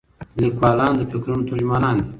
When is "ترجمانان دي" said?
1.49-2.07